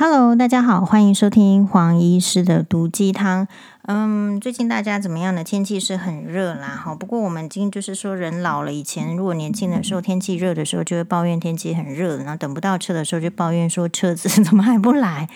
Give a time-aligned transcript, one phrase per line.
[0.00, 3.48] Hello，大家好，欢迎收听黄医师的毒鸡汤。
[3.82, 5.42] 嗯，最近大家怎么样呢？
[5.42, 6.94] 天气是很热啦，哈。
[6.94, 15.28] 不过我们今就是说，人老了，以前如果年轻的时候天气热的时候，就会抱怨天气很热，然后等不到车的时候就抱怨说车子怎么还不来。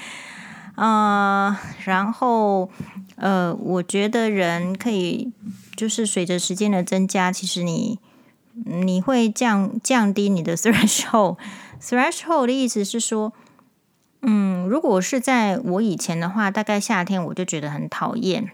[0.77, 2.71] 呃，然后
[3.17, 5.33] 呃，我觉得人可以
[5.75, 7.99] 就是随着时间的增加，其实你
[8.55, 11.39] 你会降降低你的 threshold。
[11.81, 13.33] threshold 的意思是说。
[14.23, 18.51] 嗯，如果是在我以前的话，大概夏天我就觉得很讨厌。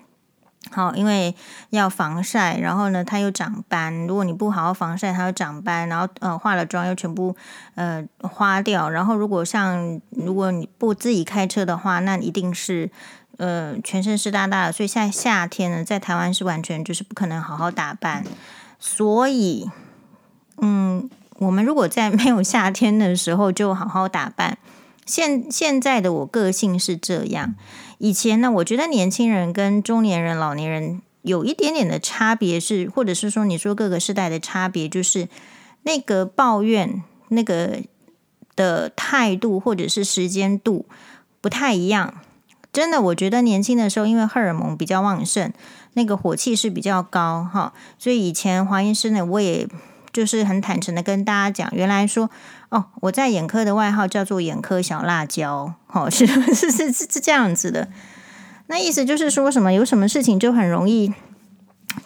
[0.72, 1.34] 好，因为
[1.70, 4.06] 要防晒，然后呢，它又长斑。
[4.06, 7.34] 如果你不好好防晒，它又长斑，然后呃，化了妆又全部
[7.74, 8.90] 呃花掉。
[8.90, 12.90] 然后如果像如果你不自己开车的话，那一定是
[13.36, 14.72] 呃全身湿哒哒的。
[14.72, 18.24] 所以在夏天呢，在台湾是完全就是不可能好好打扮。
[18.78, 19.70] 所以，
[20.60, 24.58] 嗯，我们如果在没有夏天的时候就好好打扮。
[25.08, 27.54] 现现在的我个性是这样，
[27.96, 35.28] 以前呢，我觉得年轻人跟中年人、老年人有一点点的差别是，或者是说你说各个时代的差别，就是
[35.84, 37.80] 那个抱怨那个
[38.54, 40.84] 的态度或者是时间度
[41.40, 42.20] 不太一样。
[42.70, 45.50] 真的，我觉得年轻的时候，因为荷尔蒙比较旺盛，
[45.94, 49.66] 那个火气是比较高哈，所以以前黄医师呢，我也。
[50.12, 52.30] 就是很坦诚的跟大家讲，原来说
[52.70, 57.88] 哦，我在眼科的外号叫做眼科小辣椒，哦， 是是是是这样子的。
[58.66, 61.12] 那意思就是说什么，有什么事情就很容易，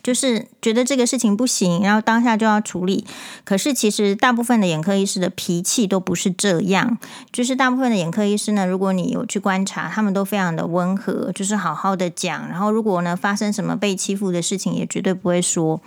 [0.03, 3.05] 就是觉得这个事情不行，然后当下就要处理。
[3.45, 6.99] 可是其实大部分的眼科医师的脾气都不是这样，
[7.33, 12.49] 就是大部分的眼科医师呢，如果你有去观察，他们都非常的温和，就是好好的讲。
[12.49, 15.81] 然后如果呢发生什么被欺负的事情，也绝对不会说。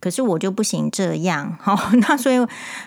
[0.00, 2.36] 可是我就不行这样， 好，那所以，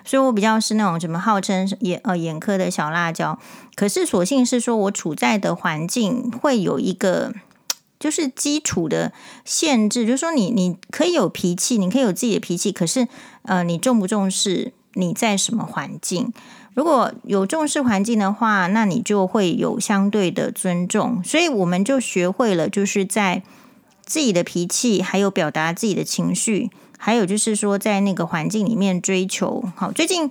[0.06, 3.38] 所以我比较是那种什么号称眼呃眼科的小辣椒。
[3.76, 7.34] 可是所幸是说我处在的环境会有一个
[8.00, 9.12] 就是基础的
[9.44, 13.08] 限制，就是说你你可以有脾气，你可以有自己的脾气，可是
[13.44, 16.34] 呃你重不重视你在什么环境？
[16.74, 21.22] 如果有重视环境的话，那你就会有相对的尊重。
[21.22, 23.44] 所以我们就学会了，就是在
[24.06, 26.72] 自己的脾气，还有表达自己的情绪。
[27.04, 29.92] 还有就是说，在那个环境里面追求好。
[29.92, 30.30] 最近，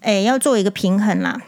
[0.00, 1.42] 诶，要做一个平衡啦。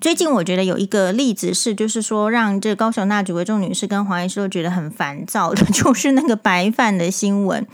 [0.00, 7.66] 最近我觉得有一个例子是，就是说让这高雄那几位众女士跟黄医师都觉得很烦躁的， 就是那个白饭的新闻。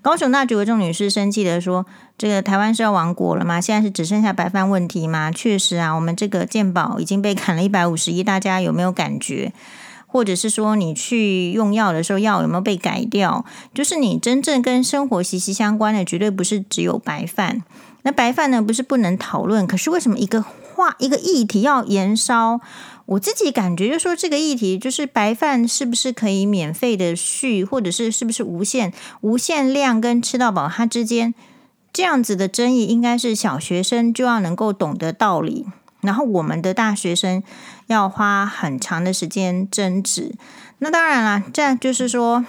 [0.00, 1.84] 高雄那几位众女士生气的说
[2.16, 3.60] ：“这个台湾是要亡国了吗？
[3.60, 9.52] 现在是只剩下白饭问题吗？”确实啊，我们这个健保已经被砍了一百五十亿，大家有没有感觉？
[10.06, 13.44] 或者是说，你去用药的时候，药有没有被改掉？
[13.74, 17.62] 就是你真正跟生活息息相关的，绝对不是只有白饭。
[18.02, 22.60] 那白饭呢，不是不能讨论，可是为什么一个话一个议题要延烧？
[23.06, 31.34] 我自己感觉就是说，这个议题就是白饭是不是可以免费的续，或者是是不是无限无限量跟吃到饱它之间
[31.92, 35.66] 这样子的争议，应该是小学生就要能够懂得道理。
[36.06, 37.42] 然后我们的大学生
[37.88, 40.34] 要花很长的时间争执，
[40.78, 42.42] 那当然啦，站就是说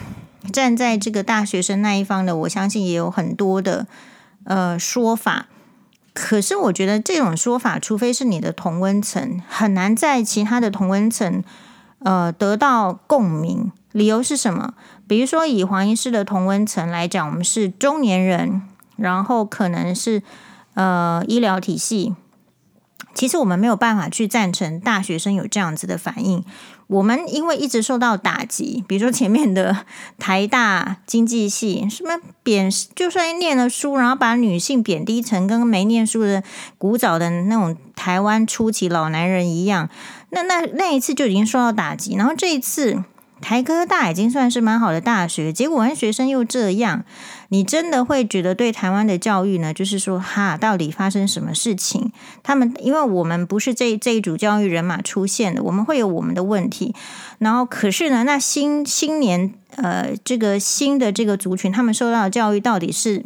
[0.53, 3.87] 站在这个大学生那一方的，我相信也有很多的
[4.45, 5.47] 呃说法。
[6.13, 11.43] 可是我觉得这种说法，除非是你的同温层，很难在其他的同温层
[11.99, 13.71] 呃得到共鸣。
[13.91, 14.73] 理由是什么？
[15.07, 18.61] 比如说以黄医师的同温层来讲，我们是中年人，
[18.95, 20.21] 然后可能是
[20.73, 22.15] 呃医疗体系。
[23.17, 26.43] 其实我们没有办法去赞成大学生有这样子的反应。
[26.85, 29.85] 我们因为一直受到打击，比如说前面的
[30.19, 32.11] 台大经济系，什么
[32.43, 36.43] 贬，就算念了书，然后把女性贬低成跟没念书的
[36.77, 39.89] 古早的那种台湾初期老男人一样，
[40.29, 43.03] 那那那一次就已经受到打击，然后这一次。
[43.39, 47.05] 台科大已经算是蛮好的大学，结果我们学生又这样，
[47.49, 49.73] 你真的会觉得对台湾的教育呢？
[49.73, 52.11] 就是说，哈，到底发生什么事情？
[52.43, 56.93] 他们因为我们不是这这一组教育人马出现的，我们会有我们的问题。
[57.39, 63.23] 然后，可是呢，那新新年呃，这个新的这个族群，他们受到的教育到底是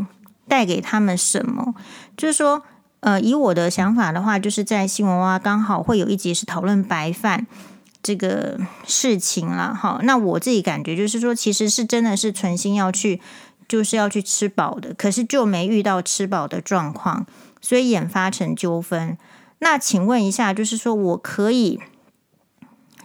[0.48, 1.74] 带给他们什么？
[2.16, 2.64] 就是说，
[3.00, 7.48] 呃，以我的想法的话，就是在新闻哇，刚好会有一集是讨论白饭。
[8.04, 8.58] 这个
[8.88, 13.22] 事情了哈，那我自己感觉就是说，其实是真的是存心要去，
[13.72, 17.26] 就是要去吃饱的，可是就没遇到吃饱的状况，
[17.62, 19.18] 所以演发成纠纷。
[19.60, 21.80] 那请问一下，就是说我可以，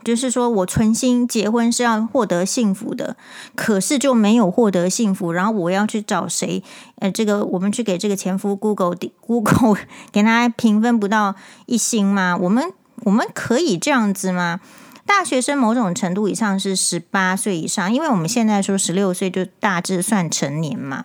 [0.02, 3.16] 就是说我存心结婚是要获得幸福的，
[3.54, 6.60] 可是就没有获得幸福，然后我要去找谁？
[6.96, 9.78] 呃，这个我们去给这个前夫 Google Google
[10.10, 11.36] 给他评分不到
[11.66, 12.36] 一星吗？
[12.36, 12.72] 我们。
[13.02, 14.58] 我们可以这样子吗？
[15.06, 21.04] 大学生某种程度以上是十八岁以上，因为我们现在说十六岁就大致算成年嘛。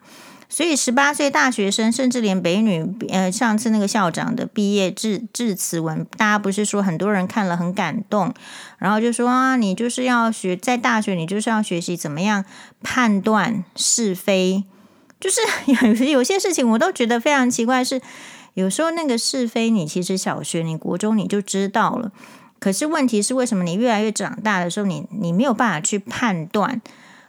[0.50, 8.34] 所以十八岁大学生，甚至连北女，呃，上次那个校长的毕业致致辞文，大家不是说很多人看了很感动，
[8.78, 12.44] 然后就说啊，你就是要学在大学，你就是要学习怎么样
[12.84, 14.66] 判断是非，
[15.22, 15.40] 就是
[15.86, 18.02] 有有些事情我都觉得非常奇怪，是
[18.54, 22.12] 有时候那个是非，你其实小学、你国中你就知道了，
[22.62, 26.80] 可是问题是为什么你越来越长大的时候，你你没有办法去判断？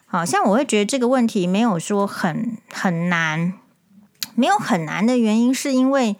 [0.04, 3.54] 好像我会觉得这个问题没有说很很难，
[4.34, 6.16] 没有很难的原因，是因为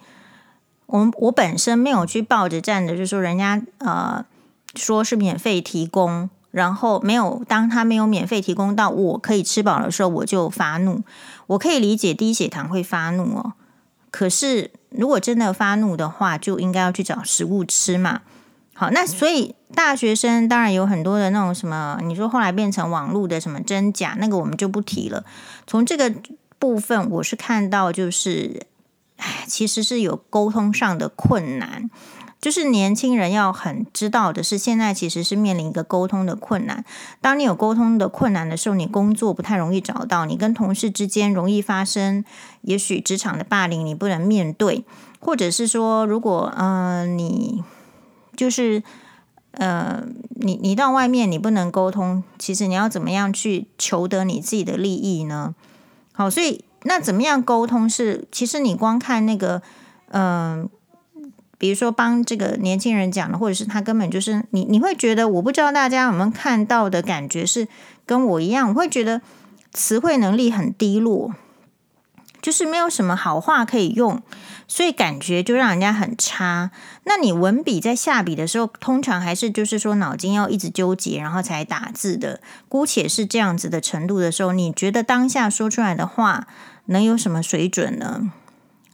[0.87, 4.25] 我我本身没有去抱着站的，就是说人家呃
[4.73, 11.03] 说是免费提供，然后没有当他没有免费提供到我可以吃饱的时候，我就发怒。
[11.45, 13.53] 我可以理解低血糖会发怒哦，
[14.09, 18.21] 可是如果真的发怒的话，就应该要去找食物吃嘛。
[18.75, 25.23] 好，那所以大学生当然有很多的那种什么，你说后来变成网络的什么真假，那个我们就不提了。
[25.67, 26.11] 从这个
[26.57, 28.65] 部分，我是看到就是，
[29.17, 31.87] 唉，其实是有沟通上的困难，
[32.41, 36.83] 就是年轻人要很知道的是，现在其实是面临一个沟通的困难。
[37.21, 42.25] 当你有沟通的困难的时候，你工作不太容易找到，你跟同事之间容易发生，
[42.61, 44.83] 也许职场的霸凌你不能面对，
[45.19, 47.63] 或者是说，如果嗯、呃、你。
[48.35, 48.81] 就是，
[49.51, 55.55] 呃，你你到外面你不能沟通，其实你要怎么样去求得你自己的利益呢？
[56.11, 59.61] 好，所以那怎么样沟通是，其实你光看那个，
[60.09, 60.69] 嗯、
[61.57, 67.67] 比如说帮这个年轻人讲的，或者是他根本就是你，你会觉得我不知道大家有没有看到的感觉是
[68.05, 69.21] 跟我一样，我会觉得
[69.71, 71.33] 词汇能力很低落，
[72.43, 74.21] 就是没有什么好话可以用。
[74.65, 76.71] 所以感觉就让人家很差。
[77.03, 82.39] 那你文笔在下笔的时候，通常还是就是说脑筋要一直纠结，然后才打字的。
[82.69, 86.47] 姑且是这样子的程度的时候，你觉得当下说出来的话
[86.85, 88.31] 能有什么水准呢？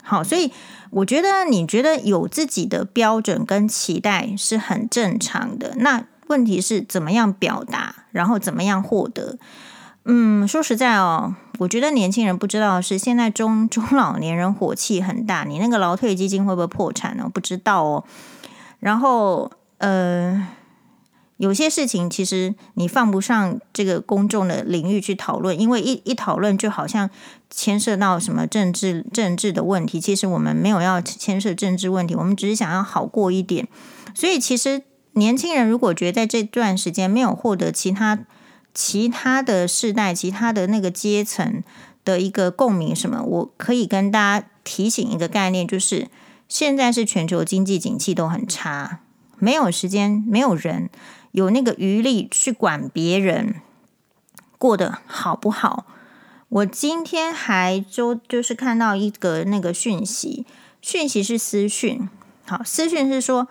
[0.04, 0.52] 好，所以
[0.90, 5.76] 我觉得你觉得有自己的标准跟期待是很正常的。
[5.78, 9.38] 那问题是怎么样表达，然后怎么样获得？
[10.06, 17.30] 嗯，说实在哦，我觉得年轻人不知道是现在中 中老年人火气很大，你那个劳退基金会不会破产呢？
[17.32, 18.04] 不知道哦。
[18.80, 20.48] 然后呃，
[21.38, 27.10] 有些事情其实你放不上这个公众的领域去讨论，因为一一讨论就好像
[27.50, 30.00] 牵涉到什么政治政治的问题。
[30.00, 33.68] 其实我们没有要牵涉政治问题，我们只是想要好过一点。
[34.16, 34.82] 所以其实
[35.12, 38.18] 年轻人如果觉得在这段时间没有获得其他。
[38.74, 41.64] 其他的世代，其他的那个阶层
[42.06, 43.22] 的一个共鸣，什么？
[43.22, 46.08] 我可以跟大家提醒一个概念，就是
[46.48, 49.02] 现在是全球经济景气都很差，
[49.38, 50.90] 没有时间，没有人
[51.32, 53.56] 有那个余力去管别人
[54.58, 55.86] 过得好不好。
[56.50, 60.46] 我今天还就就是看到一个那个讯息，
[60.82, 62.08] 讯息是私讯，
[62.46, 63.48] 好，私讯是说，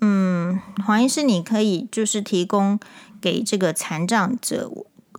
[0.00, 2.78] 嗯，黄医师，你可以就是提供。
[3.20, 4.70] 给这个残障者，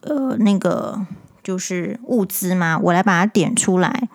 [0.02, 1.06] 呃，那个
[1.44, 2.80] 就是物资吗？
[2.82, 4.10] 我来把它点出来。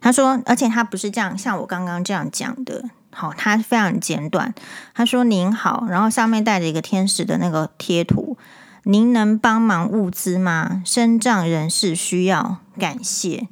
[0.00, 4.54] 他说，而且他不是这样，像我刚刚这样讲的，好，他非常简短。
[4.94, 8.38] 他说：“您好，然后上面带着一个天使的那个贴图，
[8.84, 10.82] 您能帮忙物资吗？
[10.86, 13.48] 身障人士需要，感谢。”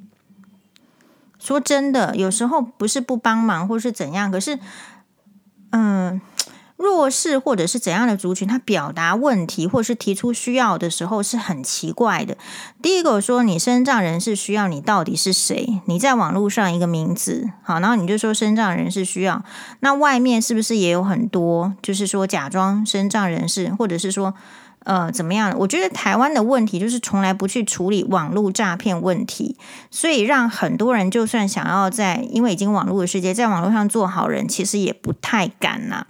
[1.39, 4.61] 说真的，有时候不是不帮忙或是怎样，可是，
[5.71, 6.21] 嗯。
[6.77, 12.37] 弱势或者是怎样的族群，他表达问题或是提出需要的时候是很奇怪的。
[12.83, 15.81] 第一个说，你身障人士需要，你到底是谁？
[15.87, 19.43] 你在网络上一个名字，好，然后你就说身障人士需要，
[19.81, 24.35] 那外面是不是也有很多，就是说假装身障人士，或者是说
[24.85, 25.55] 呃怎么样？
[25.59, 29.57] 我觉得台湾的问题就是从来不去处理网络诈骗问题，
[29.91, 36.07] 所以让很多人就算想要在，因为已经网络的世界，在网络上做好人，其实也不太敢呐。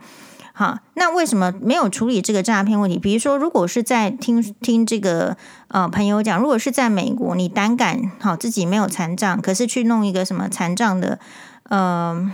[0.59, 2.99] 好，那为什么没有处理这个诈骗问题？
[2.99, 5.37] 比如说，如果是在听听这个
[5.69, 11.19] 呃朋友讲，如果是在美国，你胆敢好自己没有残障，可是去弄一个什么残障的
[11.65, 12.33] 呃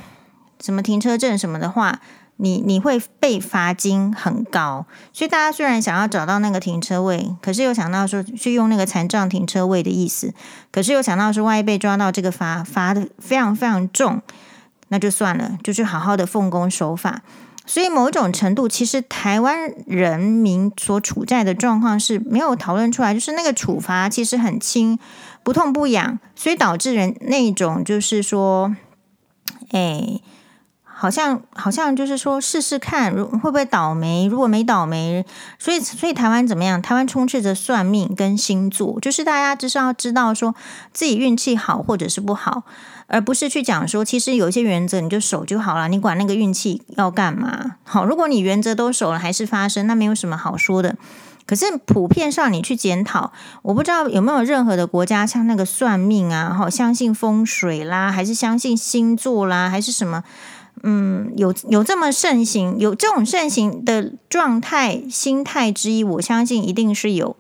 [0.61, 1.99] 什么停车证什么的话，
[2.37, 4.87] 你你会被罚金很高。
[5.13, 10.33] 所以大家虽然想要找到那个停车位，可是又想到说去用那个残障停车位的意思，
[10.71, 14.23] 可是又想到说万一被抓到这个罚罚的非常非常重，
[14.91, 17.23] 那就算了，就去好好的奉公守法。
[17.65, 24.99] 所以某种程度，其实台湾人民所处在的状况是没有讨论出来，就是那个处罚其实很轻，
[25.43, 28.75] 不痛不痒，所以导致人那种就是说，
[29.71, 30.21] 哎，
[30.83, 34.27] 好像好像就是说试试看，如会不会倒霉？
[34.27, 35.25] 如果没倒霉，
[35.59, 36.83] 所以所以台湾怎么样？
[36.83, 40.55] 台湾充斥着算命跟星座，就是大家就是要知道说
[40.93, 42.65] 自己运气好或者是不好，
[43.13, 47.77] 而不是去讲说其实有一些原则你就守就好了，你管那个运气要干嘛？
[47.85, 50.97] 好，如果你原则都守了还是发生，那没有什么好说的。
[51.45, 60.25] 可是普遍上，你去检讨，我不知道有没有任何的国家像那个算命啊，哈，相信风水啦，还是相信星座啦，还是什么？
[60.83, 67.37] 嗯，有有这么盛行，有这种盛行的状态、心态之一，我相信一定是有，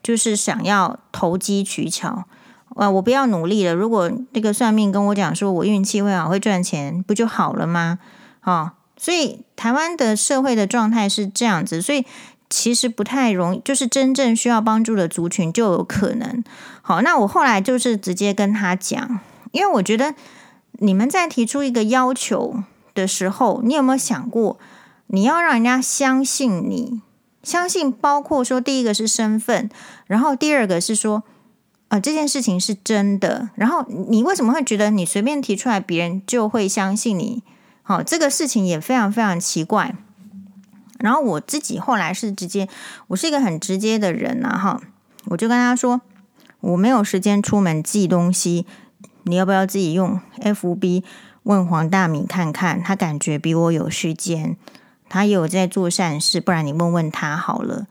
[0.00, 2.24] 就是想要投机取巧。
[2.78, 3.74] 啊，我不要努力了。
[3.74, 7.98] 如果那个算命跟我讲说我运气会好，会赚钱，不就好了吗？
[8.42, 12.06] 哦，所以台湾的社会的状态是这样子，所以。
[12.50, 16.42] 其实不太容易，就是真正需要帮助的族群就有可能。
[16.80, 19.20] 好，那我后来就是直接跟他讲，
[19.52, 20.14] 因为我觉得
[20.78, 24.58] 你们在提出一个要求的时候，你有没有想过，
[25.08, 27.02] 你要让人家相信你，
[27.42, 29.68] 相信包括说第一个是身份，
[30.06, 31.24] 然后第二个是说，
[31.88, 37.42] 呃，这件事情是真的，然后你为什么会觉得你随便提出来，别人就会相信你？
[37.82, 39.94] 好，这个事情也非常非常奇怪。
[40.98, 42.68] 然后我自己后来是直接，
[43.06, 44.82] 我是一个很直接的人呐，哈，
[45.26, 46.02] 我就跟他说，
[46.60, 48.66] 我没有时间出门寄东西，
[49.22, 51.04] 你要不要自己用 FB
[51.44, 52.82] 问黄大米看看？
[52.82, 54.56] 他感觉比我有时间，
[55.08, 57.86] 他有在做善事，不然你问问他好了。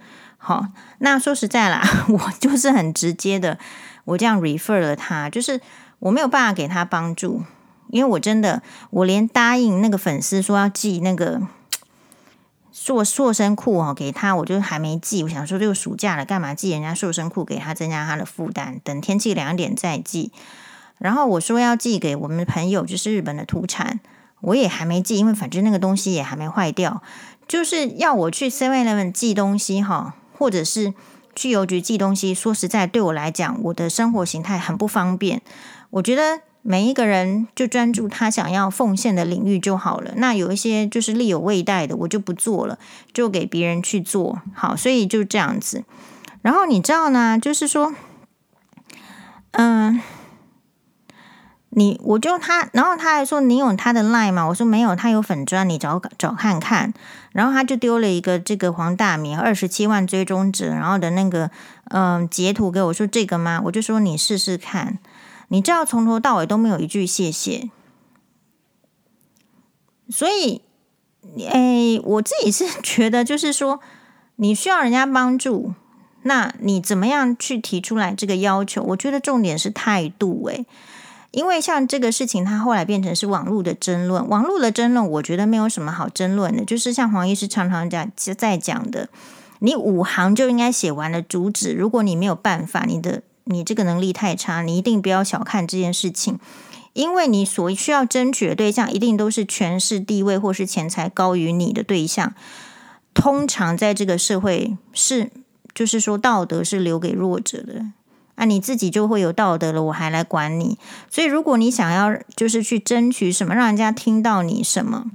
[0.48, 0.68] 好，
[1.00, 3.60] 那说实在啦， 我就是很直接的，
[4.06, 5.60] 我这样 refer 了他，就是
[6.00, 7.44] 我没有办法给他帮助，
[7.90, 8.62] 因为我真的，
[8.92, 11.42] 我连答应那个粉丝说要寄那个。
[12.72, 15.24] 塑塑身裤哦，给他我就还没寄。
[15.24, 18.80] 我想说，这个暑假了，干嘛寄人家塑身裤给他，增加他的负担？
[18.84, 20.32] 等天气凉点再寄。
[21.00, 24.00] 然后我说要寄给我们的朋友，就是日本的土产，
[24.42, 27.02] 我也还没寄，因为反正那个东西也还没坏掉。
[27.48, 30.94] 就是要我去 Seven Eleven 寄东西哈，或者是
[31.36, 32.34] 去邮局寄东西。
[32.34, 35.42] 说实在，对我来讲，我的生活形态很不方便。
[35.92, 36.42] 我觉得。
[36.64, 40.12] 每一个人就专注他想要奉献的领域就好了。
[40.18, 42.78] 那有一些就是力有未待的，我就不做了，
[43.14, 44.42] 就给别人去做。
[44.54, 45.86] 好，所以就这样子。
[46.42, 47.94] 然后你知道呢，就是说，
[49.52, 50.02] 嗯，
[51.70, 54.48] 你我就他，然后他还说你有他的 line 吗？
[54.48, 56.94] 我说没有，他有粉砖，你找找看看。
[57.34, 61.52] 然后他就丢了一个这个黄大米二十七万追踪者，然后的那个
[61.92, 63.62] 嗯截图给我说这个吗？
[63.66, 64.98] 我就说你试试看。
[65.50, 67.70] 你知道从头到尾都没有一句谢谢，
[70.10, 70.62] 所以，
[71.38, 73.80] 诶，我自己是 觉得，就是说，
[74.36, 75.74] 你需要人家帮助，
[76.24, 78.84] 那你怎么样去提出来这个要求？
[78.84, 80.66] 我觉得重点是态度，诶，
[81.38, 89.08] 因为像这个事情，它后来变成是网络的争论，网络的争论，我觉得没有什么好争论的，就是像黄医师常常讲在讲的，
[89.60, 93.22] 你五行就应该写完了主旨，如果你没有办法，你的。
[93.50, 96.38] 你这个能力太差，你一定不要小看这件事情，
[96.92, 102.34] 因为你所需要争取的对象一定都是权势、地位或是钱财高于你的对象。
[103.14, 105.32] 通常在这个社会是，
[105.74, 107.86] 就是说道德是留给弱者的
[108.38, 110.78] 啊，你自己就会有道德了，我还来管你？
[111.10, 115.06] 所以如果你想要就是去争取什么，让人家听到你什么。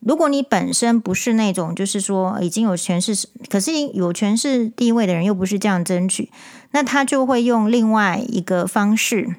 [0.00, 6.30] 如果你本身不是那种，就是说已经有权势，可是有权势地位的人又不是这样争取，
[6.72, 9.36] 那他就会用另外一个方式，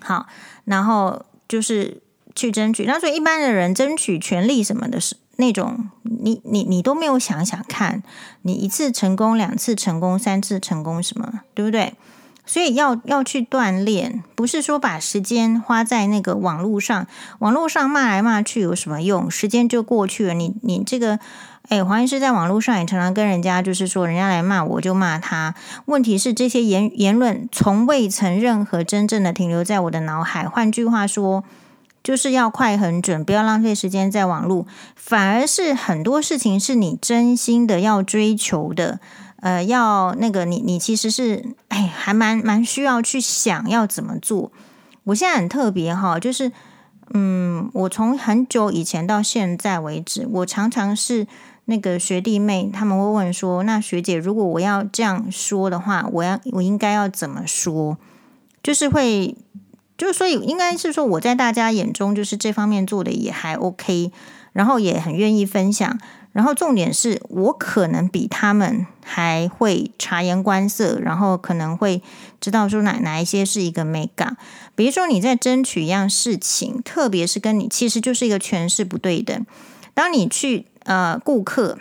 [0.00, 0.26] 好，
[0.64, 2.00] 然后就是
[2.34, 2.84] 去争取。
[2.84, 8.02] 那所以一般的人争取权利什么的，是那种你你你都没有想想看，
[8.42, 11.94] 你一次成功，两次成功，三次成功，什么对不对？
[12.46, 17.06] 所以要要去锻炼，不是说把时间花在那个网络上，
[17.38, 19.30] 网络上骂来骂去有什么用？
[19.30, 20.34] 时间就过去了。
[20.34, 21.18] 你你这个，
[21.68, 25.54] 哎，黄医师在网络上也常常跟人家就是说，人家来骂我就骂他。
[25.86, 30.46] 问题是这些言言论从未曾任何真正的停留在我的脑海。
[30.46, 31.44] 换句话说，
[32.02, 39.00] 就是要快很准，不要浪费时间在网络，反而是很多事情是你真心的要追求的。
[39.44, 44.50] 呃，要那个你，你其实是哎，还蛮蛮需要去想要怎么做。
[45.04, 46.50] 我现在很特别哈，就是
[47.12, 51.26] 嗯，我从很久以前到现在为止，我常常是
[51.66, 57.98] 那个学弟妹他们会问说，那学姐，如果我要这样说的话，我要我应该要怎么说？
[58.62, 59.36] 就是会，
[59.98, 64.10] 就所以应该是说我在大家眼中就是这方面做的也还 OK。
[64.54, 65.98] 然后也很愿意分享。
[66.34, 72.02] 然后重点是我可能比他们还会察言观色，然后可能会
[72.40, 74.36] 知道说哪哪一些是一个美感。
[74.74, 79.46] 比如说你在争取一样事情，特别是跟你其实就是一个权势不对等。
[79.94, 81.78] 当你去呃顾客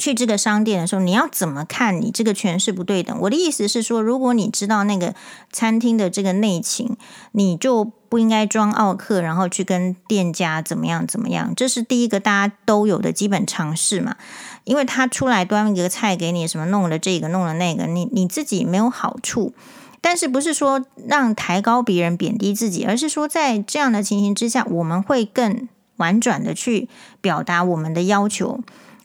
[0.00, 3.16] 去这个商店的时候，你要怎么看你这个权势不对等？
[3.20, 5.14] 我的意思是说，如果你知道那个
[5.52, 6.96] 餐厅的这个内情，
[7.30, 7.92] 你就。
[8.10, 14.16] 不应该装奥客，然后去跟店家怎么样怎么样，这是第一个大家都有的基本常识嘛。
[14.64, 19.54] 因为他出来端一个菜给你，什么弄了这个弄了那个，你你自己没有好处。
[20.00, 26.88] 但是不是说让抬高别人贬低自己，而是说在这样的情形之下，我们会更婉转的去
[27.20, 28.58] 表达我们的要求。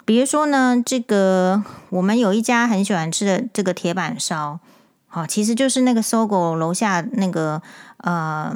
[0.06, 4.60] 比如说呢，这个我们有一家很喜欢吃的这个铁板烧，
[5.08, 7.62] 好，其实就是那个 SOGO 楼下那个
[7.98, 8.56] 呃。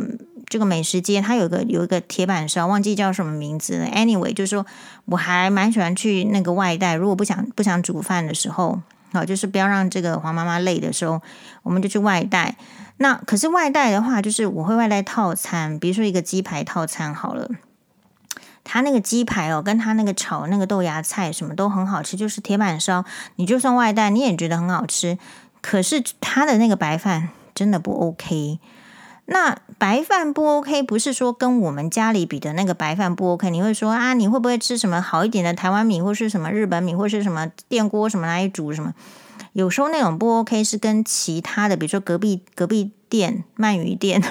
[0.52, 3.86] 这个美食街，它有个有一个铁板烧，忘记叫什么名字了。
[3.86, 4.66] Anyway，就是说
[5.06, 6.96] 我还蛮喜欢去那个外带。
[6.96, 8.82] 如果不想不想煮饭的时候，
[9.14, 11.22] 好，就是不要让这个黄妈妈累的时候，
[11.62, 12.56] 我们就去外带。
[12.98, 17.48] 那可是外带的话，就是我会外带套餐，比如说一个鸡排套餐好了。
[18.72, 23.04] 他那个鸡排哦，跟他那个炒那个豆芽菜什么都很好吃，就是铁板烧，
[23.38, 25.18] 你就算外带你也觉得很好吃。
[25.60, 28.60] 可是他的那个白饭真的不 OK。
[29.26, 33.50] 那白饭不 OK，不是说跟我们家里比的那个白饭不 OK。
[33.50, 38.94] 你会说啊，你会不会吃什么好一点的台湾米，或是什么日本米，或是什么电锅什么来煮什么？
[39.54, 44.22] 有时候那种不 OK 是跟其他的，比如说隔壁隔壁店鳗鱼店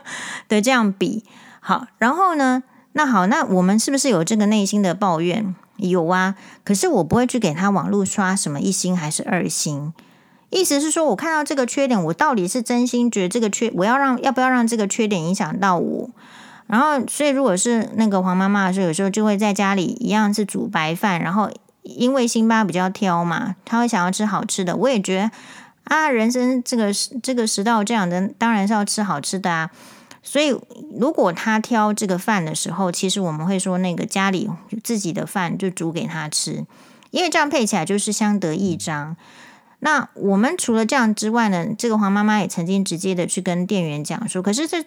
[0.48, 1.24] 的这样比。
[1.60, 2.62] 好，然后呢，
[2.96, 5.54] 那好，那我们是不是有这个内心的抱怨？
[5.76, 6.34] 有啊，
[6.64, 9.92] 可是我不会去给他网络刷什么一星还是二星。
[10.48, 16.10] 意思是说，我看到这个缺点，我到底是真心觉得这个缺，我要让要不要让这个缺点影响到我？
[16.68, 21.50] 然后，所以如果是那个黄妈妈的时候，有时候就会在家里一样是煮白饭，然后
[21.82, 24.74] 因为辛巴比较挑嘛，他会想要吃好吃的。
[24.74, 25.30] 我也觉得
[25.84, 26.90] 啊，人生这个
[27.22, 29.70] 这个食道这样的，当然是要吃好吃的啊。
[30.28, 30.48] 所以，
[30.98, 34.50] 如果他挑这个饭的时候，其实我们会说，那个家里
[34.82, 36.66] 自己的饭就煮给他吃，
[37.12, 39.16] 因为这样配起来就是相得益彰。
[39.78, 44.84] 那我们除了这样之外呢，这个黄妈妈也曾经直接的去跟店员讲说，可是这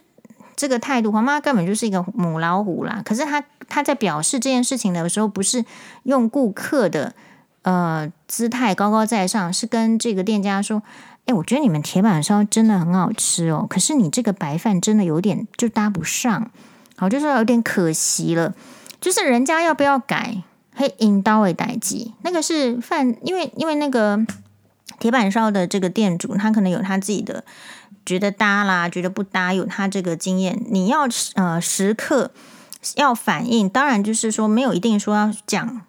[0.57, 3.01] 这个态度，黄妈妈根本就是一个母老虎啦。
[3.05, 5.63] 可是她她在表示这件事情的时候，不是
[6.03, 7.13] 用顾客的
[7.61, 10.83] 呃姿态高高在上，是跟这个店家说，
[11.29, 16.49] 哎，我觉得你们铁板烧真的很好吃哦，可是你这个白饭真的有点就搭不上，
[16.95, 18.55] 好，就是有点可惜了，
[18.99, 20.41] 就是人家要不要改，
[20.73, 24.25] 嘿，引刀为代机，那个是饭，因为因为那个。
[24.99, 27.45] 铁板烧的这个店主，他可能有他自己的
[28.05, 30.61] 觉得搭啦，觉得不搭，有他这个经验。
[30.69, 32.31] 你要呃时刻
[32.95, 35.83] 要反应，当然就是说没有一定说要讲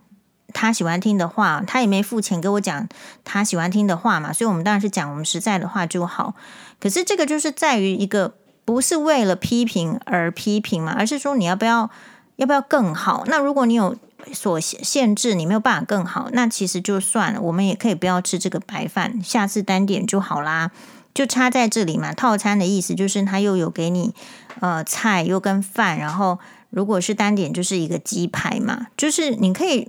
[0.52, 2.88] 他喜欢听的话，他也没付钱给我讲
[3.24, 6.34] 他喜欢听的话嘛，所以我们当然是讲我们实在的话就好。
[6.78, 8.34] 可是这个就是在于一个
[8.64, 11.90] 不是为了批评而批评嘛，而是说你要不要
[12.36, 13.24] 要不要更好？
[13.26, 13.96] 那如果你有。
[14.34, 20.70] 所限制，你没有办法更好，那其实就算了，我们也可以不要吃这个白饭，下次单点就好啦，
[21.14, 22.12] 就差在这里嘛。
[22.12, 24.14] 套餐的意思就是他又有给你
[24.60, 29.88] 呃菜又跟饭，然后如果是单点就是一个鸡排嘛，就是你可以，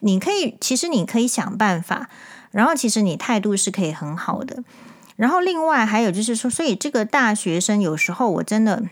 [0.00, 2.08] 你可以，其实你可以想办法，
[2.50, 4.62] 然后其实你态度是可以很好的，
[5.16, 8.84] 然后另外还有就是说，所以这个大学生有时候我真的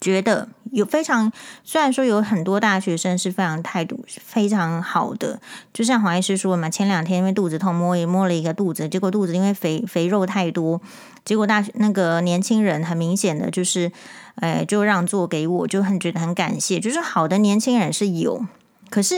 [0.00, 0.48] 觉得。
[0.72, 1.30] 有非常，
[1.62, 5.38] 虽然说有很多大学生是非常态度非常好的，
[5.74, 10.80] 就像黄医师说嘛，前两天因为肚子痛摸一摸了一个肚子，结果肚子因为肥肥肉太多，
[11.26, 13.92] 结果大学那个年轻人很明显的就是，
[14.36, 18.46] 哎，就让座给我，就很觉得很感谢，就是好的年轻人是有，
[18.88, 19.16] 可是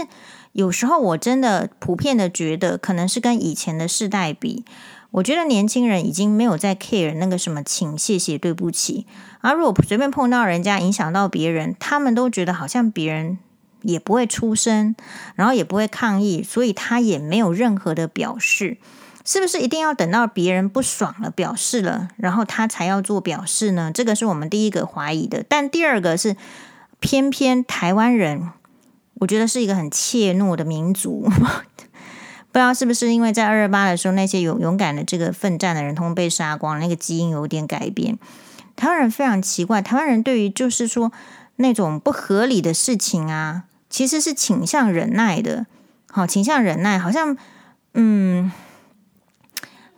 [0.55, 4.65] 有时候我真的普遍的觉得，可能是跟以前的世代比。
[5.11, 9.05] 我觉得年轻人已经没有在 care 那个什么，请、谢谢、对不起。
[9.41, 13.39] 而、如果随便碰到人家影响到别人，他们都觉得好像别人
[13.83, 14.95] 也不会出声，
[15.35, 18.79] 然后也不会抗议，所以他也没有任何的表示。
[19.25, 23.91] 是不是一定要等到别人不爽了表示了，然后他才要做表示呢？
[23.93, 25.45] 这个是我们第一个怀疑的。
[25.49, 26.37] 但第二个是，
[27.01, 28.51] 偏偏台湾人，
[29.21, 31.29] 我觉得是一个很怯懦的民族。
[32.53, 38.17] 不知道是不是因为在二二八的时候，那些勇勇敢的这个奋战的人，通通被杀光，那个基因有点改变。
[38.77, 41.11] 台湾人非常奇怪，台湾人对于就是说
[41.57, 45.67] 那种不合理的事情啊，其实是倾向忍耐的。
[46.09, 47.37] 好，倾向忍耐，好像
[47.95, 48.53] 嗯，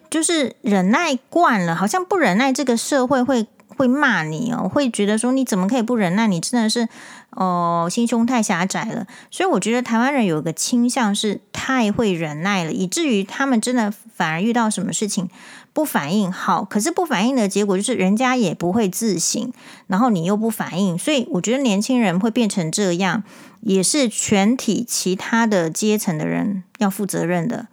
[0.09, 6.27] 就是忍耐惯了，好像不忍耐，这个社会会会骂你哦，会觉得说你怎么可以不忍耐？
[6.27, 6.89] 你真的是
[7.31, 9.07] 哦，心胸太狭窄了。
[9.31, 15.29] 所以我觉得台湾人有个倾向是太会忍耐了，以至于他们真的反而遇到什么事情
[15.73, 19.53] 不反应好，可是不反应的结果就是人家也不会自省，
[19.87, 23.23] 然后你又不反应，所以我觉得年轻人会变成这样，
[23.61, 27.67] 也是全体其他的阶层的人要负责任的。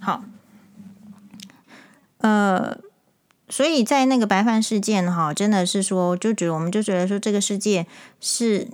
[0.00, 0.22] 好，
[2.18, 2.85] 呃。
[3.48, 7.86] 所以在那个白饭事件哈，真的是说，就觉得我们就觉得说，这个世界
[8.20, 8.68] 是，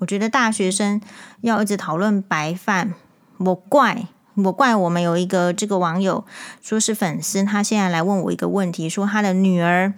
[0.00, 1.00] 我觉得大学生
[1.42, 2.94] 要一直讨论白饭，
[3.36, 6.24] 我怪我怪我们有一个这个网友
[6.62, 9.92] 说是粉丝，他现在来问我一个问题，说他的女儿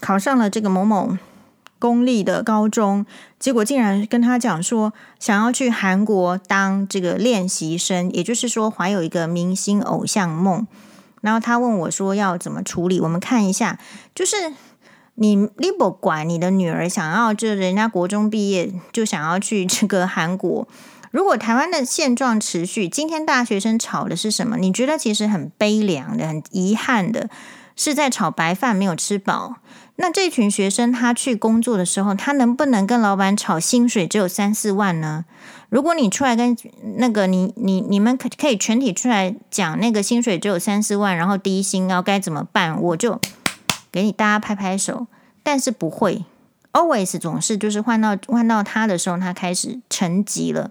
[0.00, 1.16] 考上了这个某某
[1.78, 3.06] 公立的高中，
[3.38, 10.66] 结果竟然跟他讲说想要去韩国当这个练习生，也就是说怀有一个明星偶像梦。
[11.22, 13.78] 然后他问我说：“要怎么处理？”我们看一下，
[14.14, 14.52] 就是
[15.14, 20.68] 你你不管你的女儿想要，就人家国中毕业就想要去这个韩国。
[21.10, 24.56] 如果台湾的现状持续，今天大学生吵的是什么？
[24.56, 27.28] 你觉得其实很悲凉的、很遗憾的，
[27.76, 29.56] 是在炒白饭没有吃饱。
[29.96, 35.26] 那这群学生他去工作的时候，他能不能跟老板吵薪水只有三四万呢？
[35.72, 36.54] 如果你出来跟
[36.96, 42.78] 那个你你你们可可以全体出来讲那个薪水只有三四万，然后低薪要该怎么办？
[42.78, 43.18] 我就
[43.90, 45.06] 给你大家拍拍手。
[45.42, 46.26] 但是不会
[46.74, 50.70] ，always 总是就是换到换到他的时候，他开始沉寂了，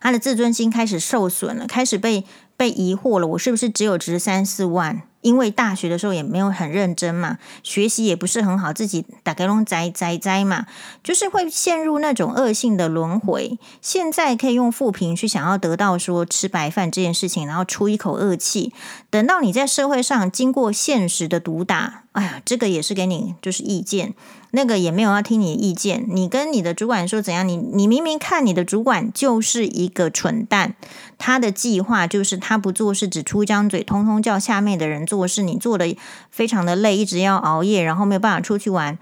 [0.00, 2.24] 他的自尊心开始受损了，开始被
[2.56, 3.26] 被疑惑了。
[3.26, 5.02] 我是不是只有值三四万？
[5.20, 10.66] 因为大学的时候也没有很认真嘛，学习也不是很好，自己打开笼栽栽栽嘛，
[11.04, 13.58] 就是会陷入那种恶性的轮回。
[13.80, 18.72] 现在可以用负评去想要得到说吃白饭这件事情，然后出一口恶气。
[19.10, 24.14] 等到你在社会上经过现实的毒打，哎呀，这个也是给你就是意见。
[24.50, 27.46] 那个也没有要听你的意见，你跟你的主管说怎样？
[27.46, 30.74] 你你明明看你的主管就是一个蠢蛋，
[31.18, 35.44] 他的计划就是他不做事，只出一张嘴，通通叫下面的人做事。
[35.44, 35.96] 你做的
[36.32, 38.98] 非常的累，一直要熬夜，然后没有办法出去玩，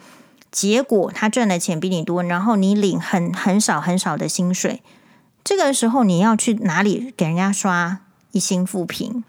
[0.53, 4.83] 结果他赚的钱比你多，然后你领很很少很少的薪水。
[5.43, 8.01] 这个时候你要去哪里给人家刷
[8.33, 9.25] 一星负评？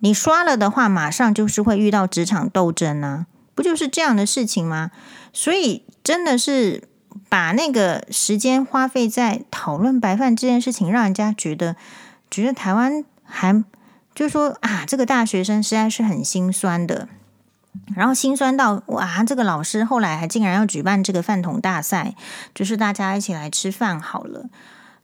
[0.00, 4.90] 你刷了的话，马上就是会遇到职场斗争呢、不就是这样的事情吗？
[5.32, 6.84] 所以真的是
[7.28, 11.76] 把那个时间花费在讨论白饭这件事情，让人家觉得
[12.30, 13.64] 觉得台湾还
[14.14, 17.08] 就是说啊，这个大学生实在是很心酸的。
[17.94, 22.14] 然后心酸到哇，这个老师后来还竟然要举办这个饭桶大赛，
[22.54, 24.46] 就是大家一起来吃饭好了。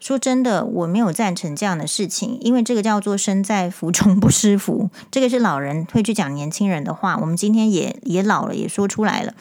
[0.05, 4.91] 说真的，我没有赞成这样的事情，因为这个叫做身在福中不知福。
[5.11, 7.17] 这个是老人会去讲年轻人的话。
[7.17, 9.33] 我们今天也也老了，也说出来了。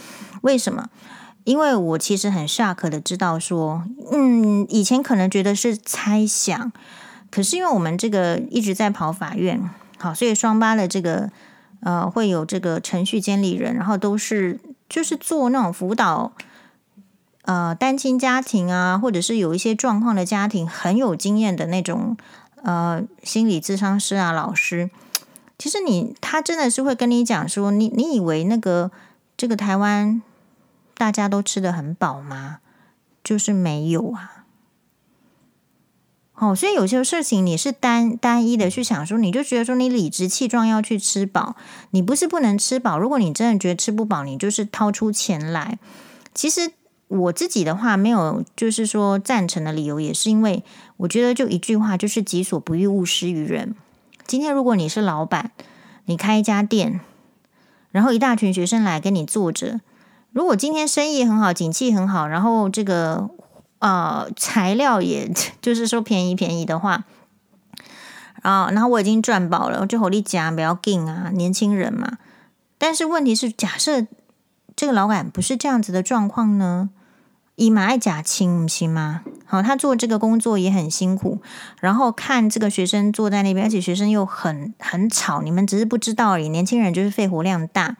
[0.43, 0.87] 为什么？
[1.43, 6.71] 因为我其实很 shock 的知道说，嗯，以前可能觉得是猜想，
[7.29, 11.29] 可是因为我们这个一直在跑法院，好，所以双八的这个
[11.81, 16.31] 呃会有这个程序监理人，然后都是就是做那种辅导。
[17.45, 22.15] 呃，单亲家庭啊，或者是有一些状况的家庭，很有经验的那种
[22.61, 24.89] 呃心理咨商师啊，老师，
[25.59, 28.91] 其实你他真的是会跟你讲说，你你以为那个
[29.35, 30.21] 这个台湾
[30.93, 32.59] 大家都吃得很饱吗？
[33.21, 34.45] 就是没有啊。
[36.35, 41.57] 哦，所以有些事情你是单单一的去想说，你就觉得说你理直气壮要去吃饱，
[41.91, 45.77] 你不是不能吃饱，如果你真的觉得吃不饱，你就是掏出钱来，
[46.33, 46.71] 其实。
[47.13, 50.63] 我自己的话没有，就是说赞成的理由，也是因为
[50.97, 53.75] 我觉得就一句话，就是己所不欲，勿施于人。
[54.25, 55.51] 今天如果你是老板，
[56.05, 57.01] 你开一家店，
[57.91, 59.81] 然后一大群学生来跟你坐着，
[60.31, 63.29] 如果今天生意很好，景气很好，然后这个
[63.77, 67.03] 呃材料也 就是说便宜便宜的话，
[68.41, 72.17] 啊，然后我已经赚饱了，我就火力加不要紧啊，年轻人嘛。
[72.79, 74.07] 但是问题是，假设
[74.75, 76.89] 这个老板不是这样子的状况呢？
[77.55, 79.21] 以马爱假亲，不行吗？
[79.45, 81.39] 好，他做这个工作也很辛苦，
[81.79, 86.49] 然后看这个学生坐在那边，而且学生又很很吵，你们只是不知道而已。
[86.49, 87.95] 年轻人就是肺活量大，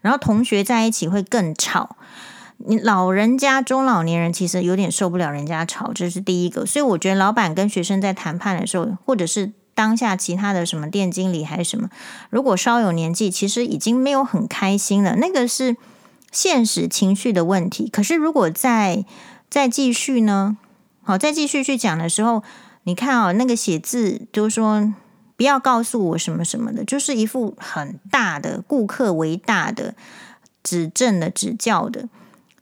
[0.00, 1.96] 然后同学在一起会更吵。
[2.58, 6.66] 你老人家、中老年人其实有点受不了人家吵，这是第一个。
[6.66, 11.90] 所以我觉得老板跟学生在谈判的时候，或者是当下其他的什么店经理还是什么，
[12.28, 15.14] 如果稍有年纪，其实已经没有很开心了。
[15.14, 15.76] 那个是。
[16.36, 19.06] 现实情绪的问题，可是如果再
[19.48, 20.58] 再继续呢？
[21.02, 22.42] 好，再继续去讲的时候，
[22.82, 24.92] 你看啊、哦，那个写字就是说
[25.34, 29.94] 不要告诉我什么什么的，就是一副很大的顾客为大的，
[30.62, 32.10] 指正的、指教的。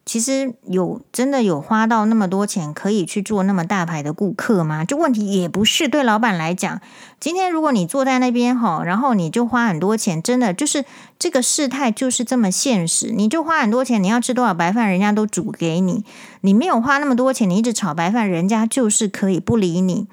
[0.07, 4.85] 其实有真的有花到那么多钱可以去做那么大牌的顾客吗？
[4.85, 5.89] 这问题也不是。
[5.89, 6.81] 对老板来讲，
[7.19, 10.85] 今天如果你坐在那边哈，然后你就花很多钱，真的就是
[11.19, 13.13] 这个事态就是这么现实。
[13.13, 16.05] 你就花很多钱，你要吃多少白饭，人家都煮给你。
[16.43, 20.07] 你没有花那么多钱，你一直炒白饭，人家就是可以不理你。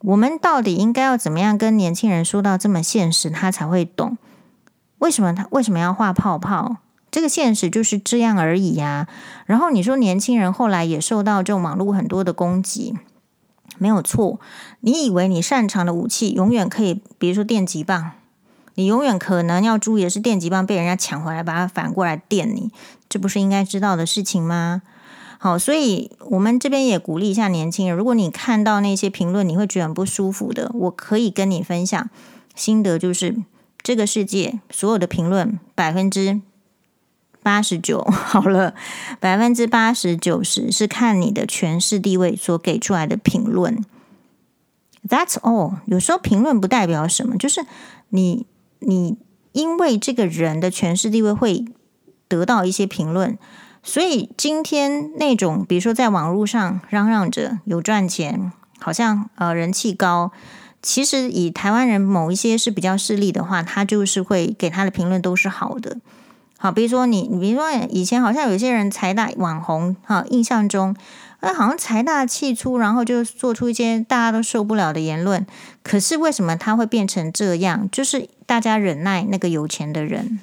[0.00, 4.18] 我们到底应该要怎么样跟年轻人说到这么现实，他才会懂？
[4.98, 6.76] 为什么他为什么要画泡泡？
[7.10, 9.08] 这个现实就是这样而已呀。
[9.46, 12.94] 然后你说年轻人后来也受到这种网络很多的攻击，
[13.78, 14.38] 没有错。
[14.80, 18.12] 你以为你擅长的武器永远可以，比如说电击棒，
[18.74, 22.70] 你永远可能要注意的是电击棒被人家抢回来，把它反过来电你，
[23.08, 24.82] 这不是应该知道的事情吗？
[25.38, 32.10] 好，所以我们这边也鼓励一下年轻人，如果你看到那些评论你会觉得很不舒服的，我可以跟你分享
[32.54, 33.36] 心得，就是
[33.82, 36.40] 这个世界所有的评论百分之。
[37.48, 38.74] 八十九 好了，
[39.20, 43.82] 百分之八十九十是看你的权势地位所给出来的评论。
[45.08, 45.76] That's all。
[45.86, 47.64] 有时候评论不代表什么，就是
[48.10, 48.44] 你
[48.80, 49.16] 你
[49.52, 51.64] 因为这个人的权势地位会
[52.28, 53.38] 得到一些评论，
[53.82, 60.32] 所以今天那种比如说在网络上嚷嚷着有赚钱，好像呃人气高，
[60.82, 65.96] 其实以台湾人某一些是比较势利的话，他就是会给他的评论都是好的。
[66.60, 70.94] 好，比如说你，你比如说以前好像有些人财大网红，哈，印象中，
[71.38, 75.46] 呃，好像财大气粗，然后就做出一些大家都受不了的言论。
[75.84, 77.88] 可是为什么他会变成这样？
[77.92, 80.40] 就是大家忍耐那个有钱的人。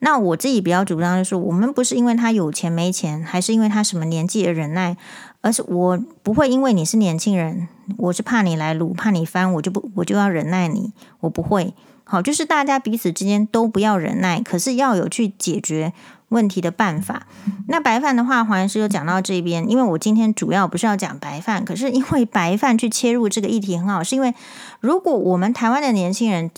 [0.00, 4.96] 那我自己比较主张就是，我们不是因为他有钱没钱，还是因为他什么年纪而忍耐，
[5.42, 11.72] 而是我不会因为你是年轻人，我是怕你来撸，怕你翻，我就不我就要忍耐你，我不会。
[12.10, 15.92] 好，就是大家彼此之间都不要忍耐，可是要有去解决
[16.30, 17.26] 问题的办法。
[17.66, 24.32] 那白饭的话，黄医师就讲到这边，因为我今天主要不是要讲白饭，可是因为白饭去切入这个议题很好，是因为
[24.80, 26.50] 如果我们台湾的年轻人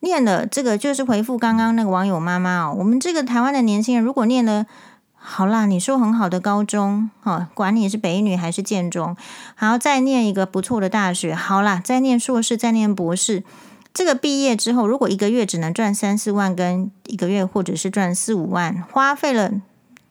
[0.00, 4.66] 念了这个，就是回复刚刚那个网友妈妈哦，我们这个台湾的年轻人如果念了
[5.14, 9.16] 好啦，你说很好的高中，哈，管你是北女还是建中，
[9.54, 13.42] 还要再念一个不错的大学，好啦，再念硕士，再念博士。
[13.94, 19.52] 这个毕业之后，如果一个月只能赚三四万，跟一个月或者是赚四五万，花费了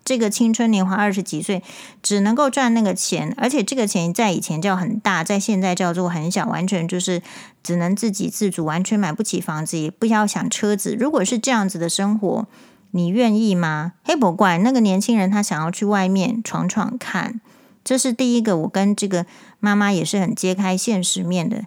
[0.06, 1.64] 这个青春年华二十几岁，
[2.04, 7.22] 只能够赚那个钱，而且这个钱在以前叫很大，在现在叫做很小，完全就是
[7.64, 10.96] 只能自给自足，完全买不起房子，也不要想车子。
[11.00, 12.48] 如果是这样子的生活，
[12.92, 13.94] 你愿意吗？
[14.04, 17.42] 黑，不怪那个年轻人，他想要去外面闯闯看，
[17.84, 18.58] 这是第一个。
[18.58, 19.26] 我跟这个
[19.60, 21.64] 妈妈也是很揭开现实面的。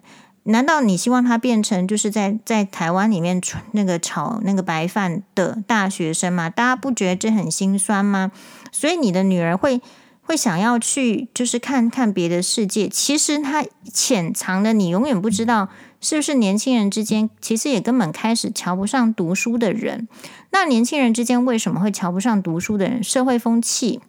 [0.47, 6.49] 难道你希望他变成就是在在台湾里面那个炒那个白饭的大学生吗？
[6.49, 8.31] 大家不觉得这很心酸吗？
[8.71, 9.81] 所以你的女儿会
[10.21, 12.87] 会想要去就是看看别的世界。
[12.87, 20.07] 其实他潜藏的你永远不知道，是不是年轻人之间其实也根本开始瞧不上读书的人。
[20.51, 23.03] 那年轻人之间为什么会瞧不上读书的人？
[23.03, 23.99] 社会风气。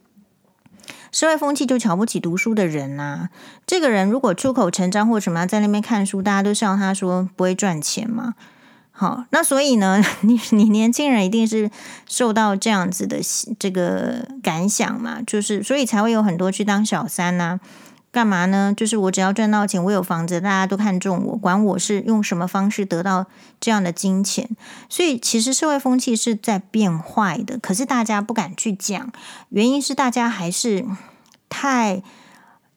[1.16, 3.31] 社会风气就瞧不起读书的人呐、啊。
[3.66, 8.35] 这个人如果出口成章或什么，在那边看书，大家都笑他说不会赚钱嘛。
[8.92, 11.70] 好，那所以呢， 你你年轻人一定是
[12.07, 13.16] 受到这样子的
[13.59, 17.59] 这个感想嘛，就是所以才会有很多去当小三呐、
[18.16, 18.72] 干嘛呢？
[18.74, 23.26] 就是我只要赚到钱，我有房子，大家都看中我，管我是用什么方式得到
[23.61, 24.48] 这样的金钱。
[24.88, 29.12] 所以其实社会风气是在变坏的，可是大家不敢去讲，
[29.50, 30.87] 原因是大家还是
[31.50, 32.02] 太……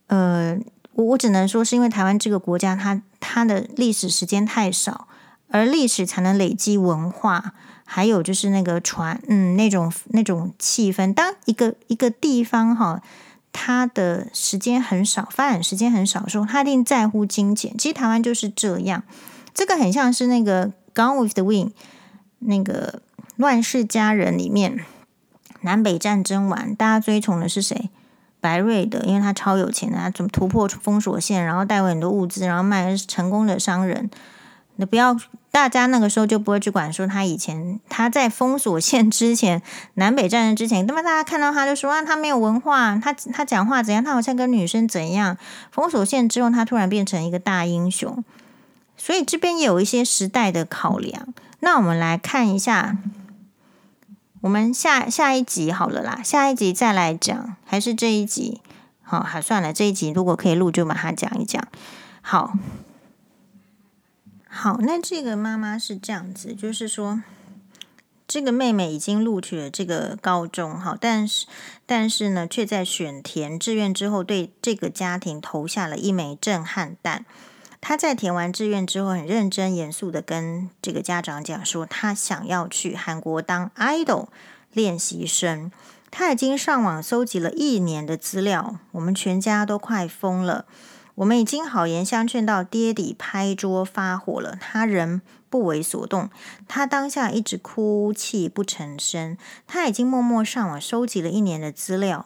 [0.08, 0.58] 呃，
[0.92, 5.08] 我我只能说是因为台湾这个国家它，它它的历史时间太少，
[5.48, 7.54] 而历史才能累积文化，
[7.86, 11.14] 还有就是那个传，嗯，那种那种气氛。
[11.14, 13.02] 当一个一个地方哈。
[13.52, 17.78] 他的时间很少，发展时间很少的时候，他一定在乎金钱。
[17.78, 19.04] 其实台湾就是这样，
[19.54, 21.70] 这个很像是那个《Gone with the Wind》
[22.40, 23.02] 那个
[23.36, 24.86] 《乱世佳人》里面，
[25.62, 27.90] 南北战争完，大家追崇的是谁？
[28.42, 34.10] 白瑞的，因为他超有钱的，他怎么突破封锁线，然后带回很多物资，然后卖成功的商人。
[34.78, 35.14] 你不要，
[35.52, 39.62] 大家那个时候就不会去管说他以前他在封锁线之前，
[39.96, 45.38] 南北战争之前，那么大家看到他就说啊，他没有文化，他他讲话怎样，他好像跟女生怎样。
[45.72, 48.24] 封锁线之后，他突然变成一个大英雄，
[48.96, 51.34] 所以这边有一些时代的考量。
[51.62, 52.98] 那我们来看一下，
[54.42, 58.62] 我们下下一集好了啦，下一集再来讲，还是这一集？
[59.02, 61.68] 好，还算了，这一集如果可以录，就把它讲一讲。
[62.22, 62.54] 好。
[64.52, 67.22] 好，那这个妈妈是这样子，就是说，
[68.28, 71.46] 这个妹妹已经录取了这个高中，哈，但是
[71.86, 77.26] 但是呢，却在选填志愿之后，对这个家庭投下了一枚震撼弹。
[77.80, 84.28] 她在填完志愿之后，很认真严肃的跟这个家长讲说，她想要去韩国当 idol
[84.74, 85.72] 练习生。
[86.12, 90.66] 她已经上网搜集了一年的资料，我们全家都快疯了。
[91.20, 96.30] 我们已经好言相劝到爹地拍桌发火了，他仍不为所动。
[96.66, 99.38] 他当下一直哭泣不成声。
[99.68, 102.26] 他已经默默上网收集了一年的资料。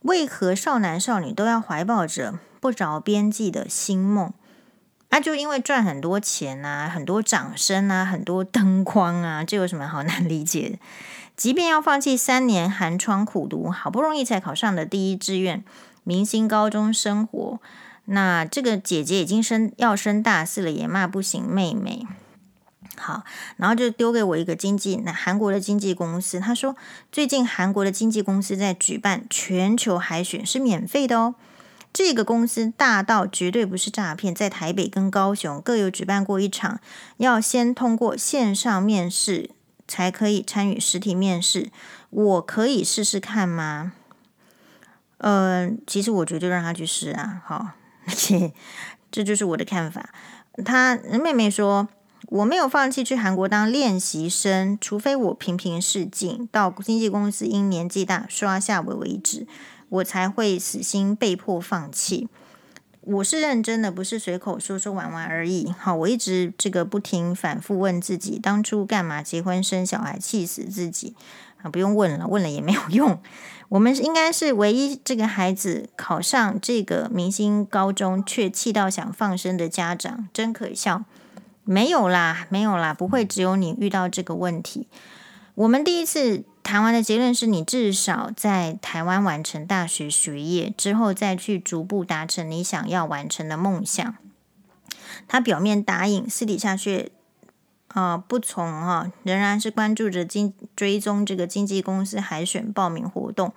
[0.00, 4.32] 为何少男少女都要怀抱着不着边际的新梦？
[5.10, 10.78] 啊，就因为赚很多钱啊，很多掌声啊，很多灯光啊，这有什么好难理解的？
[11.36, 15.62] 即便要放弃三年寒窗苦读，好不容易才考上的第一志愿
[16.02, 17.60] 明星高中生活。
[18.12, 22.06] 那这个姐姐已经升要升大四了，也骂不醒妹妹。
[22.98, 23.24] 好，
[23.56, 26.76] 然后就丢给我一个经纪，那韩国的经纪公司，他说
[27.10, 31.34] 最近韩国的经纪公司在举办全球海选，是免费的哦。
[31.90, 36.80] 这个公司大到绝对不是诈骗，在台北跟高雄各有举办过一场，
[37.16, 39.50] 要先通过线上面试
[39.88, 41.70] 才可以参与实体面试。
[42.10, 43.92] 我可以试试看吗？
[45.18, 47.68] 嗯、呃，其实我觉得让他去试啊，好。
[49.10, 50.10] 这就是我的看法。
[50.64, 51.88] 她妹妹说
[52.28, 59.46] ：“我没有放弃去韩国当练习生，除非我频频试镜，到经纪公司因年纪大刷下我为止，
[59.88, 62.28] 我才会死心被迫放弃。
[63.00, 65.74] 我是认真的，不是随口说说玩玩而已。
[65.76, 71.16] 好，我一直这个不停反复问自己，当初干嘛结婚生小孩，气死自己
[71.62, 71.70] 啊！
[71.70, 73.20] 不用问了，问了也没有用。”
[73.70, 81.04] 我们应该是唯一这个孩子考上这个明星高中却气到想放生的家长，真可笑。
[81.64, 84.88] 没有啦，没有啦，不会只有你遇到这个问题。
[85.54, 94.14] 我们第一次谈完的结论是你至少在台湾完成大学学业之后，再去逐步达成你想要完成的梦想。
[95.26, 97.10] 他表面答应，私底下却。
[97.92, 103.52] 啊，不从哈，仍然是关注着经追踪这个经纪公司海选报名活动，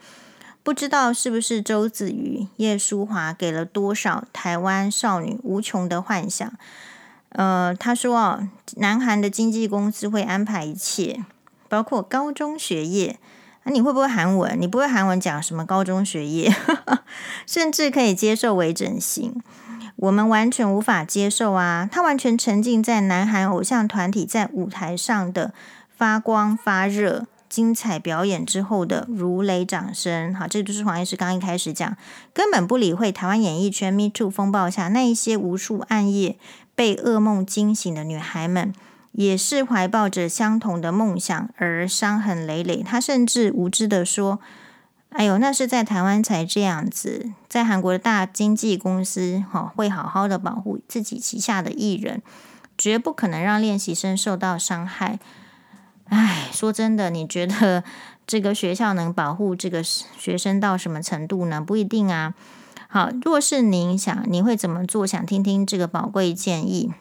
[0.61, 6.51] 不知道是不是周子瑜、叶舒华给了多少台湾少女无穷的幻想。
[7.29, 11.23] 呃，他说啊，南韩的经纪公司会安排一切，
[11.67, 13.19] 包括高中学业。
[13.63, 14.55] 那、啊、你会不会韩文？
[14.61, 16.53] 你不会韩文讲什么高中学业？
[17.47, 19.41] 甚至可以接受微整形。
[19.97, 21.87] 我们完全无法接受啊！
[21.89, 25.53] 他完全沉浸在南韩偶像团体在舞台上的
[25.95, 30.35] 发光发热、精彩表演之后的如雷掌声。
[30.35, 31.95] 好，这就是黄医师刚一开始讲，
[32.33, 36.37] 根本不理会台湾演艺圈 Me Too 风暴下那一些无数暗夜
[36.75, 38.73] 被噩梦惊醒的女孩们，
[39.13, 42.83] 也是怀抱着相同的梦想而伤痕累累。
[42.83, 44.39] 他甚至无知地说。
[45.17, 52.21] 哎呦，那是在台湾才这样子，在韩国的大经纪公司哈会好好的保护自己旗下的艺人，
[52.77, 55.17] 绝不可能让练习生受到伤害。
[56.09, 57.81] 哎，说真的，你觉得
[58.27, 61.61] 这个学校能保护这个学生到什么程度呢？
[61.61, 62.33] 不一定啊。
[62.89, 65.07] 好，若是您想，你会怎么做？
[65.07, 66.93] 想听听这个宝贵建议。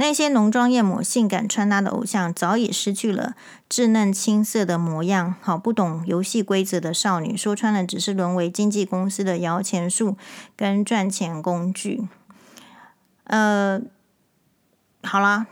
[0.00, 3.34] 那些浓妆艳抹、性感穿搭的偶像，早已失去了
[3.68, 5.34] 稚嫩青涩的模样。
[5.40, 10.16] 好，不懂游戏规则的少女，说穿了，只是沦为经纪公司的摇钱树
[10.56, 12.06] 跟赚钱工具。
[13.24, 13.80] 呃，
[15.02, 15.48] 好啦，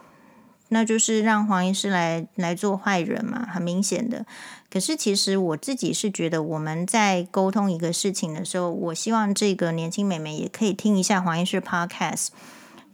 [0.69, 4.25] 那就是让黄医师来来做坏人嘛，很明显的。
[4.71, 12.29] 可是其实我自己是觉得，我们在沟通一个事情的时候，我希望这个年轻美眉也可以听一下黄医师 Podcast。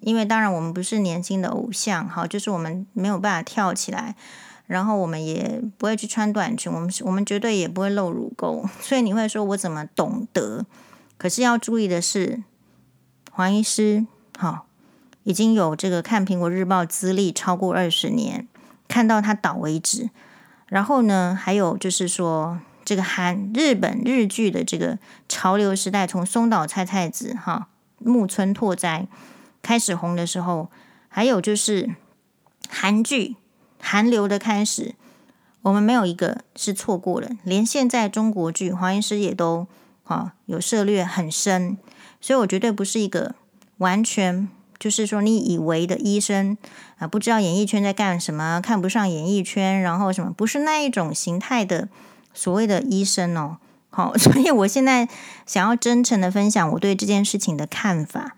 [0.02, 4.16] 因为当然我们不是年轻的偶像，好，就是我们没有办法跳起来，
[4.66, 10.66] 然后我们也不会去穿短裙，我们我们绝对也不会露乳沟， 所以你会说我怎么懂得？
[11.16, 12.42] 可是要注意的是，
[13.30, 14.04] 黄医师
[14.36, 14.66] 好
[15.22, 18.48] 已经有这个看苹果日报资历超过二十年，
[18.88, 20.10] 看到他倒为止。
[20.66, 29.06] 然后呢，还有就是说这个韩日本日剧的这个潮流时代，从松岛菜菜子哈木村拓哉。
[29.62, 30.68] 开始红的时候，
[31.08, 31.94] 还有就是
[32.68, 33.36] 韩剧
[33.80, 34.94] 韩流的开始，
[35.62, 37.30] 我们没有一个是错过了。
[37.44, 39.66] 连现在中国剧，黄医师也都
[40.04, 41.78] 啊有涉猎很深，
[42.20, 43.34] 所以我绝对不是一个
[43.78, 44.48] 完全
[44.78, 46.58] 就是说你以为的医生
[46.98, 51.88] 啊，不知道演艺圈在干什么，看不上演艺圈，然后什么不是那一种形态的
[52.34, 53.58] 所谓的医生哦。
[53.90, 55.08] 好，所以我现在
[55.46, 58.36] 想要真诚的分享我对这件事情的看法。